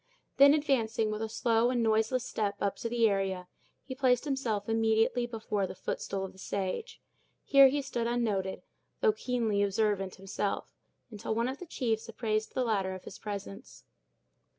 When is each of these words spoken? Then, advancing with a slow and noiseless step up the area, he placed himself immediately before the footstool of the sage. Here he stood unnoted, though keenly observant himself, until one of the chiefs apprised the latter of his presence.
Then, 0.37 0.55
advancing 0.55 1.11
with 1.11 1.21
a 1.21 1.29
slow 1.29 1.69
and 1.69 1.83
noiseless 1.83 2.25
step 2.25 2.55
up 2.59 2.79
the 2.79 3.07
area, 3.07 3.47
he 3.83 3.93
placed 3.93 4.25
himself 4.25 4.67
immediately 4.67 5.27
before 5.27 5.67
the 5.67 5.75
footstool 5.75 6.25
of 6.25 6.31
the 6.31 6.39
sage. 6.39 6.99
Here 7.43 7.67
he 7.67 7.83
stood 7.83 8.07
unnoted, 8.07 8.63
though 9.01 9.13
keenly 9.13 9.61
observant 9.61 10.15
himself, 10.15 10.73
until 11.11 11.35
one 11.35 11.47
of 11.47 11.59
the 11.59 11.67
chiefs 11.67 12.09
apprised 12.09 12.55
the 12.55 12.63
latter 12.63 12.95
of 12.95 13.03
his 13.03 13.19
presence. 13.19 13.83